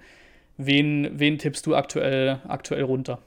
[0.58, 3.19] wen, wen tippst du aktuell, aktuell runter?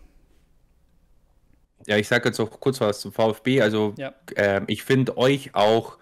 [1.86, 3.60] Ja, ich sage jetzt auch kurz was zum VfB.
[3.60, 4.12] Also Ja.
[4.36, 5.98] ähm, ich finde euch auch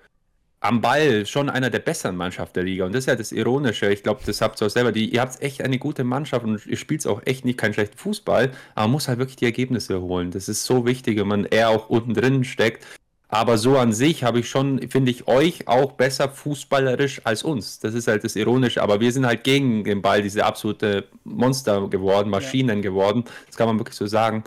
[0.60, 2.84] am Ball schon einer der besseren Mannschaften der Liga.
[2.84, 3.90] Und das ist ja das Ironische.
[3.90, 4.92] Ich glaube, das habt ihr auch selber.
[4.92, 7.96] Die, ihr habt echt eine gute Mannschaft und ihr spielt auch echt nicht keinen schlechten
[7.96, 10.30] Fußball, aber man muss halt wirklich die Ergebnisse holen.
[10.30, 12.86] Das ist so wichtig, wenn man eher auch unten drin steckt.
[13.32, 17.78] Aber so an sich habe ich schon, finde ich, euch auch besser fußballerisch als uns.
[17.78, 18.82] Das ist halt das Ironische.
[18.82, 23.24] Aber wir sind halt gegen den Ball diese absolute Monster geworden, Maschinen geworden.
[23.46, 24.42] Das kann man wirklich so sagen.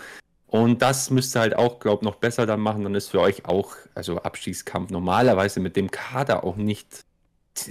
[0.54, 2.84] Und das müsste halt auch, glaube ich, noch besser dann machen.
[2.84, 7.06] Dann ist für euch auch, also Abstiegskampf normalerweise mit dem Kader auch nicht.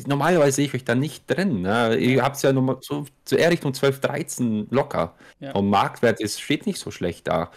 [0.04, 1.62] Normalerweise sehe ich euch da nicht drin.
[1.62, 1.94] Ne?
[1.94, 5.14] Ihr habt es ja nochmal so zu eher Richtung 12, 13 locker.
[5.38, 5.52] Ja.
[5.52, 7.52] Und Marktwert ist, steht nicht so schlecht da.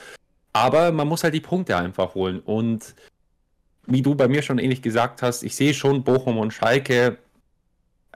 [0.53, 2.39] Aber man muss halt die Punkte einfach holen.
[2.39, 2.93] Und
[3.87, 7.17] wie du bei mir schon ähnlich gesagt hast, ich sehe schon Bochum und Schalke.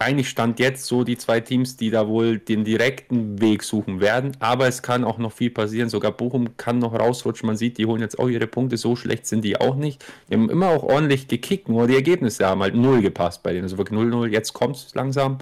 [0.01, 4.31] Eigentlich stand jetzt so die zwei Teams, die da wohl den direkten Weg suchen werden.
[4.39, 5.89] Aber es kann auch noch viel passieren.
[5.89, 7.47] Sogar Bochum kann noch rausrutschen.
[7.47, 8.77] Man sieht, die holen jetzt auch ihre Punkte.
[8.77, 10.05] So schlecht sind die auch nicht.
[10.29, 11.67] Die haben immer auch ordentlich gekickt.
[11.67, 13.63] Nur die Ergebnisse haben halt null gepasst bei denen.
[13.63, 14.27] Also wirklich 0-0.
[14.27, 15.39] Jetzt kommt es langsam.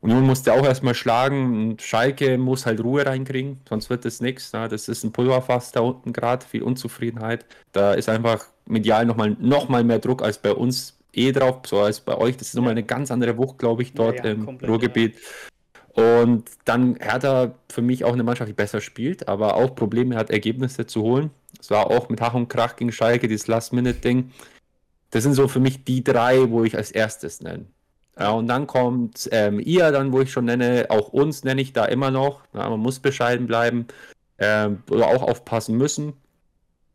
[0.00, 1.70] Union musste auch erstmal schlagen.
[1.70, 3.60] Und Schalke muss halt Ruhe reinkriegen.
[3.68, 4.50] Sonst wird das nichts.
[4.50, 6.44] Das ist ein Pulverfass da unten gerade.
[6.44, 7.46] Viel Unzufriedenheit.
[7.70, 11.80] Da ist einfach medial nochmal noch mal mehr Druck als bei uns eh drauf, so
[11.80, 12.36] als bei euch.
[12.36, 15.16] Das ist nochmal eine ganz andere Wucht, glaube ich, dort Ja, ja, im komplett, Ruhrgebiet.
[15.92, 20.30] Und dann Hertha für mich auch eine Mannschaft, die besser spielt, aber auch Probleme hat,
[20.30, 21.30] Ergebnisse zu holen.
[21.60, 24.30] Es war auch mit Hach und Krach gegen Schalke, dieses Last-Minute-Ding.
[25.10, 27.66] Das sind so für mich die drei, wo ich als erstes nenne.
[28.18, 31.72] Ja, und dann kommt ähm, ihr, dann, wo ich schon nenne, auch uns nenne ich
[31.72, 32.42] da immer noch.
[32.52, 33.86] Ja, man muss bescheiden bleiben
[34.38, 36.14] ähm, oder auch aufpassen müssen,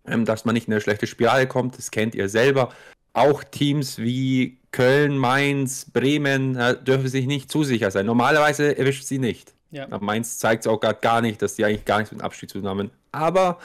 [0.06, 1.78] ähm, dass man nicht in eine schlechte Spirale kommt.
[1.78, 2.70] Das kennt ihr selber.
[3.14, 8.06] Auch Teams wie Köln, Mainz, Bremen äh, dürfen sich nicht zu sicher sein.
[8.06, 9.54] Normalerweise erwischt sie nicht.
[9.72, 9.86] Ja.
[9.86, 12.50] Aber Mainz zeigt es auch gerade gar nicht, dass die eigentlich gar nichts mit Abstieg
[12.50, 12.92] zu haben.
[13.12, 13.60] Aber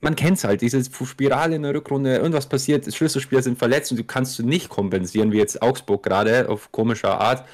[0.00, 3.98] man kennt es halt, diese Spirale in der Rückrunde, irgendwas passiert, Schlüsselspieler sind verletzt und
[3.98, 7.46] du kannst du nicht kompensieren, wie jetzt Augsburg gerade, auf komische Art.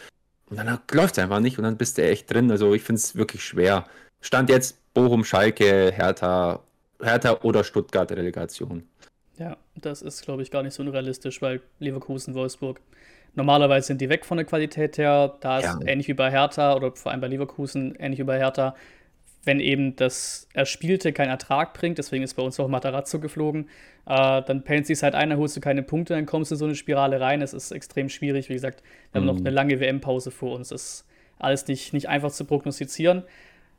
[0.49, 2.51] Und dann läuft es einfach nicht und dann bist du echt drin.
[2.51, 3.85] Also ich finde es wirklich schwer.
[4.20, 6.61] Stand jetzt Bochum, Schalke, Hertha,
[7.03, 8.85] Hertha oder Stuttgart Relegation.
[9.38, 12.81] Ja, das ist, glaube ich, gar nicht so unrealistisch, weil Leverkusen, Wolfsburg,
[13.35, 15.37] normalerweise sind die weg von der Qualität her.
[15.40, 15.79] Da ist Ja.
[15.87, 18.75] ähnlich wie bei Hertha oder vor allem bei Leverkusen, ähnlich wie bei Hertha,
[19.44, 23.68] wenn eben das Erspielte keinen Ertrag bringt, deswegen ist bei uns auch Matarazzo geflogen,
[24.07, 26.59] äh, dann pennt sich halt ein, dann holst du keine Punkte, dann kommst du in
[26.59, 27.42] so eine Spirale rein.
[27.42, 28.49] Es ist extrem schwierig.
[28.49, 30.70] Wie gesagt, wir haben noch eine lange WM-Pause vor uns.
[30.70, 31.07] Das ist
[31.38, 33.22] alles nicht, nicht einfach zu prognostizieren.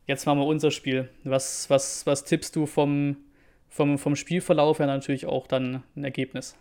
[0.06, 1.10] Jetzt machen wir unser Spiel.
[1.26, 3.18] Was, was, was tippst du vom,
[3.70, 6.56] vom, vom Spielverlauf her natürlich auch dann ein Ergebnis?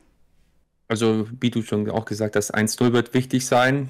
[0.88, 3.88] Also, wie du schon auch gesagt hast, 1-0 wird wichtig sein.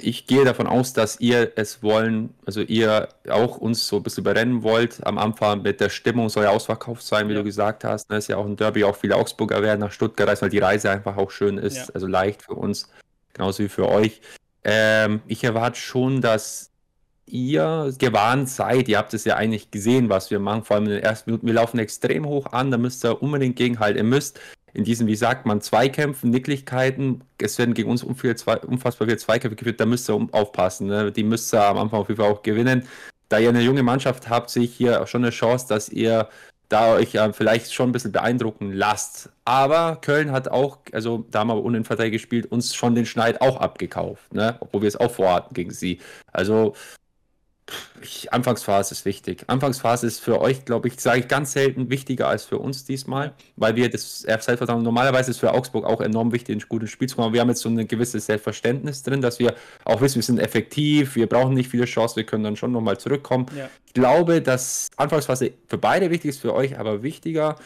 [0.00, 4.22] Ich gehe davon aus, dass ihr es wollen, also ihr auch uns so ein bisschen
[4.22, 5.04] überrennen wollt.
[5.04, 7.38] Am Anfang mit der Stimmung soll ja ausverkauft sein, wie Ja.
[7.40, 8.06] du gesagt hast.
[8.08, 10.58] Das ist ja auch ein Derby, auch viele Augsburger werden nach Stuttgart reisen, weil die
[10.60, 11.84] Reise einfach auch schön ist, Ja.
[11.94, 12.88] also leicht für uns,
[13.34, 14.20] genauso wie für euch.
[14.62, 16.70] Ähm, ich erwarte schon, dass
[17.32, 18.88] ihr gewarnt seid.
[18.88, 21.46] Ihr habt es ja eigentlich gesehen, was wir machen, vor allem in den ersten Minuten.
[21.46, 23.98] Wir laufen extrem hoch an, da müsst ihr unbedingt gegenhalten.
[23.98, 24.40] Ihr müsst
[24.74, 28.60] in diesen, wie sagt man, Zweikämpfen, Nicklichkeiten, es werden gegen uns unfassbar
[29.06, 30.86] viele Zweikämpfe geführt, da müsst ihr aufpassen.
[30.88, 31.10] Ne?
[31.10, 32.86] Die müsst ihr am Anfang auf jeden Fall auch gewinnen.
[33.28, 36.28] Da ihr eine junge Mannschaft habt, sehe ich hier schon eine Chance, dass ihr
[36.68, 39.30] da euch äh, vielleicht schon ein bisschen beeindrucken lasst.
[39.44, 43.58] Aber Köln hat auch, also da haben wir unenverteidigt gespielt, uns schon den Schneid auch
[43.58, 44.56] abgekauft, ne?
[44.60, 46.00] obwohl wir es auch vorhatten gegen sie.
[46.32, 46.74] Also
[48.02, 49.44] ich, Anfangsphase ist wichtig.
[49.46, 53.34] Anfangsphase ist für euch, glaube ich, sage ich ganz selten wichtiger als für uns diesmal,
[53.56, 57.18] weil wir das Selbstvertrauen, normalerweise ist für Augsburg auch enorm wichtig, ein gutes Spiel zu
[57.18, 57.32] machen.
[57.32, 59.54] Wir haben jetzt so ein gewisses Selbstverständnis drin, dass wir
[59.84, 62.98] auch wissen, wir sind effektiv, wir brauchen nicht viele Chancen, wir können dann schon nochmal
[62.98, 63.46] zurückkommen.
[63.56, 63.68] Ja.
[63.86, 67.56] Ich glaube, dass Anfangsphase für beide wichtig ist, für euch aber wichtiger.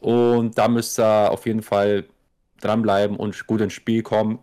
[0.00, 2.04] Und da müsst ihr auf jeden Fall
[2.60, 4.38] dranbleiben und gut ins Spiel kommen.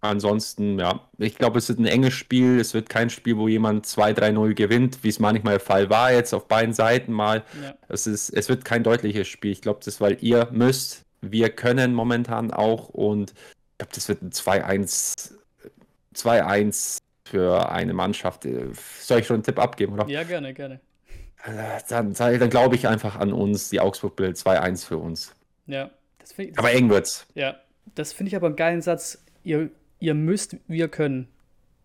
[0.00, 2.60] Ansonsten, ja, ich glaube, es wird ein enges Spiel.
[2.60, 6.32] Es wird kein Spiel, wo jemand 2-3-0 gewinnt, wie es manchmal der Fall war, jetzt
[6.32, 7.42] auf beiden Seiten mal.
[7.62, 7.74] Ja.
[7.88, 9.50] Es, ist, es wird kein deutliches Spiel.
[9.50, 14.08] Ich glaube, das ist, weil ihr müsst, wir können momentan auch und ich glaube, das
[14.08, 15.32] wird ein 2-1
[16.14, 18.44] 2-1 für eine Mannschaft.
[18.44, 18.66] Äh,
[19.00, 20.08] Soll ich schon einen Tipp abgeben, oder?
[20.08, 20.80] ja, gerne, gerne.
[21.44, 25.34] Äh, Dann, dann glaube ich einfach an uns, die Augsburg-Bild 2-1 für uns.
[25.66, 27.26] Ja, das finde ich, Aber eng wird's.
[27.34, 27.56] ja,
[27.94, 29.18] das finde ich aber einen geilen Satz.
[29.44, 31.28] Ihr, ihr müsst, wir können.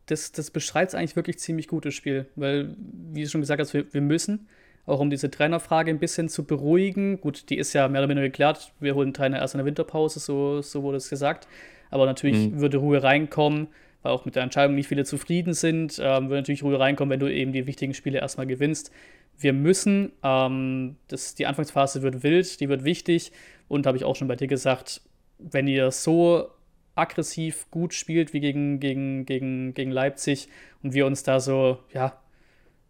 [0.08, 2.76] Das, das beschreibt es eigentlich wirklich ziemlich gutes Spiel, weil,
[3.13, 4.47] wie du schon gesagt hast, wir, wir müssen,
[4.86, 7.21] auch um diese Trainerfrage ein bisschen zu beruhigen.
[7.21, 8.73] Gut, die ist ja mehr oder weniger geklärt.
[8.82, 11.47] Wir holen Trainer erst in der Winterpause, so, so wurde es gesagt.
[11.89, 12.60] Aber natürlich Mhm.
[12.60, 13.67] würde Ruhe reinkommen.
[14.02, 15.97] weil auch mit der Entscheidung nicht viele zufrieden sind.
[16.04, 18.91] Ähm, wird natürlich Ruhe reinkommen, wenn du eben die wichtigen Spiele erstmal gewinnst.
[19.39, 23.32] Wir müssen, ähm, das, die Anfangsphase wird wild, die wird wichtig
[23.69, 24.99] und habe ich auch schon bei dir gesagt,
[25.39, 26.49] wenn ihr so
[26.96, 30.48] aggressiv gut spielt wie gegen, gegen, gegen, gegen Leipzig
[30.84, 32.20] und wir uns da so, ja,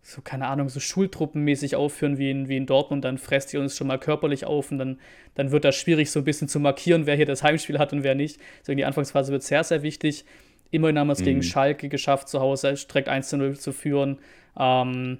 [0.01, 3.77] so, keine Ahnung, so schultruppenmäßig aufführen wie in, wie in Dortmund, dann fresst ihr uns
[3.77, 4.99] schon mal körperlich auf und dann,
[5.35, 8.03] dann wird das schwierig, so ein bisschen zu markieren, wer hier das Heimspiel hat und
[8.03, 8.39] wer nicht.
[8.59, 10.25] Deswegen die Anfangsphase wird sehr, sehr wichtig.
[10.71, 11.25] Immerhin haben wir es mhm.
[11.25, 14.19] gegen Schalke geschafft, zu Hause direkt 1 zu 0 zu führen.
[14.59, 15.19] Ähm,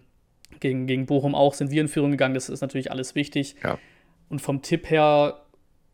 [0.60, 3.56] gegen, gegen Bochum auch sind wir in Führung gegangen, das ist natürlich alles wichtig.
[3.64, 3.80] Ja.
[4.30, 5.43] Und vom Tipp her,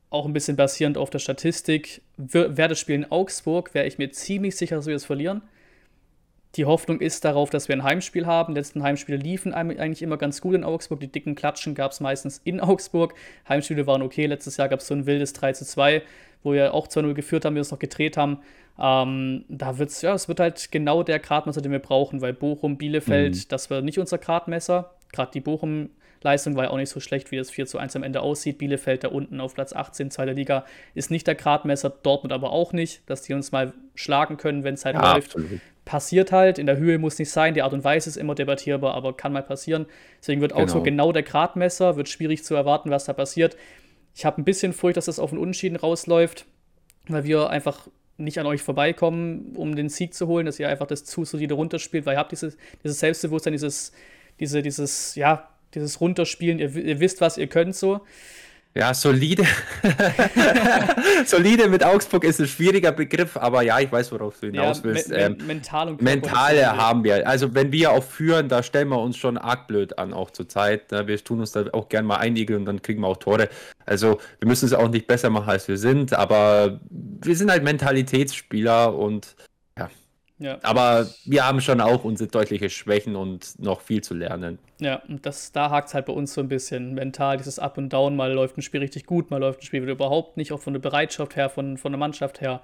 [0.09, 4.11] auch ein bisschen basierend auf der Statistik, wäre das Spiel in Augsburg, wäre ich mir
[4.11, 5.41] ziemlich sicher, dass wir es verlieren.
[6.55, 8.55] Die Hoffnung ist darauf, dass wir ein Heimspiel haben.
[8.55, 10.99] Die letzten Heimspiele liefen eigentlich immer ganz gut in Augsburg.
[10.99, 13.13] Die dicken Klatschen gab es meistens in Augsburg.
[13.47, 14.25] Heimspiele waren okay.
[14.25, 16.01] Letztes Jahr gab es so ein wildes 3 zu 2,
[16.41, 18.39] wo wir auch 2-0 geführt haben, wir uns noch gedreht haben.
[18.79, 22.79] Ähm, da wird's, ja, es wird halt genau der Gradmesser, den wir brauchen, weil Bochum,
[22.79, 23.43] Bielefeld, mhm.
[23.49, 24.95] das war nicht unser Gradmesser.
[25.11, 25.91] Gerade die Bochum
[26.21, 28.57] Leistung war ja auch nicht so schlecht, wie das 4 zu 1 am Ende aussieht.
[28.57, 32.73] Bielefeld da unten auf Platz 18, zweiter Liga, ist nicht der Gradmesser, Dortmund aber auch
[32.73, 35.35] nicht, dass die uns mal schlagen können, wenn es halt ja, läuft.
[35.35, 35.61] Absolut.
[35.85, 38.93] Passiert halt, in der Höhe muss nicht sein, die Art und Weise ist immer debattierbar,
[38.93, 39.85] aber kann mal passieren.
[40.19, 40.63] Deswegen wird genau.
[40.63, 43.57] Augsburg genau der Gradmesser, wird schwierig zu erwarten, was da passiert.
[44.13, 46.45] Ich habe ein bisschen Furcht, dass das auf einen Unentschieden rausläuft,
[47.07, 50.87] weil wir einfach nicht an euch vorbeikommen, um den Sieg zu holen, dass ihr einfach
[50.87, 53.93] das zu solide runterspielt, weil ihr habt dieses, dieses Selbstbewusstsein, dieses,
[54.39, 58.01] diese, dieses, ja, dieses Runterspielen, ihr, ihr wisst, was ihr könnt so.
[58.75, 59.45] Ja, solide.
[61.25, 64.83] solide mit Augsburg ist ein schwieriger Begriff, aber ja, ich weiß, worauf du hinaus ja,
[64.83, 65.09] willst.
[65.09, 67.27] Me ähm, mental und Mentale haben wir.
[67.27, 70.47] Also, wenn wir auch führen, da stellen wir uns schon arg blöd an, auch zur
[70.47, 70.91] Zeit.
[70.91, 71.07] Ne?
[71.07, 73.49] Wir tun uns da auch gern mal einige und dann kriegen wir auch Tore.
[73.87, 77.63] Also, wir müssen es auch nicht besser machen, als wir sind, aber wir sind halt
[77.63, 79.35] Mentalitätsspieler und
[80.39, 80.57] ja.
[80.63, 84.57] Aber wir haben schon auch unsere deutliche Schwächen und noch viel zu lernen.
[84.79, 87.77] Ja, und das, da hakt es halt bei uns so ein bisschen mental, dieses Up
[87.77, 88.15] und Down.
[88.15, 90.73] Mal läuft ein Spiel richtig gut, mal läuft ein Spiel wieder überhaupt nicht, auch von
[90.73, 92.61] der Bereitschaft her, von, von der Mannschaft her.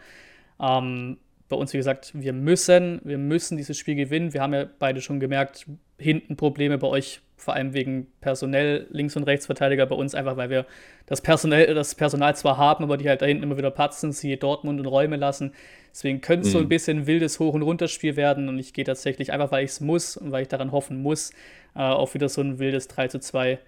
[0.59, 4.33] Ähm, bei uns, wie gesagt, wir müssen, wir müssen dieses Spiel gewinnen.
[4.33, 5.65] Wir haben ja beide schon gemerkt,
[5.99, 10.49] hinten Probleme bei euch, vor allem wegen personell Links- und Rechtsverteidiger, bei uns einfach, weil
[10.49, 10.65] wir
[11.05, 14.37] das Personal, das Personal zwar haben, aber die halt da hinten immer wieder patzen, sie
[14.37, 15.53] Dortmund und Räume lassen.
[15.91, 16.51] Deswegen könnte es mhm.
[16.51, 16.69] so ein mhm.
[16.69, 19.81] bisschen ein wildes Hoch- und Runterspiel werden und ich gehe tatsächlich einfach, weil ich es
[19.81, 21.31] muss und weil ich daran hoffen muss,
[21.75, 23.59] äh, auch wieder so ein wildes 3 zu 2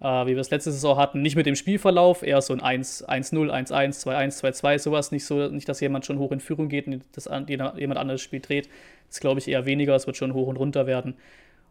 [0.00, 3.06] äh, wie wir es letzte Saison hatten, nicht mit dem Spielverlauf, eher so ein 1-0,
[3.06, 5.12] 1-1, 2-1, 2-2, sowas.
[5.12, 8.40] Nicht so, nicht, dass jemand schon hoch in Führung geht und das, jemand anderes Spiel
[8.40, 8.68] dreht.
[9.08, 11.14] Das glaube ich eher weniger, es wird schon hoch und runter werden.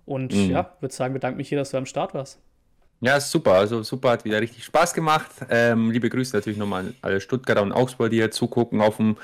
[0.06, 0.52] Und mhm.
[0.52, 2.40] ja, würde sagen, bedanke mich hier, dass du am Start warst.
[3.02, 3.54] Ja, super.
[3.54, 5.32] Also super, hat wieder richtig Spaß gemacht.
[5.50, 9.18] Ähm, liebe Grüße natürlich nochmal an alle Stuttgarter und Augsburger, die hier zugucken auf ein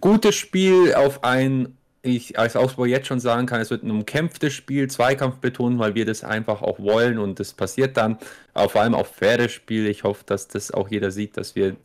[0.00, 4.52] gutes Spiel, auf ein ich als Ausbau jetzt schon sagen kann, es wird ein umkämpftes
[4.52, 8.18] Spiel, Zweikampf betonen, weil wir das einfach auch wollen und das passiert dann.
[8.54, 9.86] Aber vor allem auch faires Spiel.
[9.86, 11.76] Ich hoffe, dass das auch jeder sieht, dass wir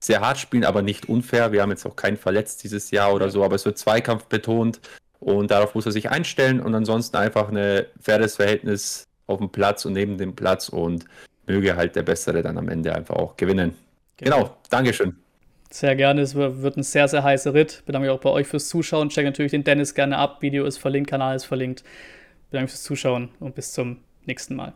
[0.00, 1.52] sehr hart spielen, aber nicht unfair.
[1.52, 4.80] Wir haben jetzt auch keinen verletzt dieses Jahr oder so, aber es wird Zweikampf betont
[5.20, 9.84] und darauf muss er sich einstellen und ansonsten einfach ein faires Verhältnis auf dem Platz
[9.84, 11.04] und neben dem Platz und
[11.46, 13.76] möge halt der Bessere dann am Ende einfach auch gewinnen.
[14.16, 15.21] Genau, genau Dankeschön.
[15.72, 16.20] Sehr gerne.
[16.20, 17.82] Es wird ein sehr, sehr heißer Ritt.
[17.86, 19.08] Bedanke mich auch bei euch fürs Zuschauen.
[19.08, 20.42] Check natürlich den Dennis gerne ab.
[20.42, 21.82] Video ist verlinkt, Kanal ist verlinkt.
[22.50, 24.74] Bedanke mich fürs Zuschauen und bis zum nächsten Mal.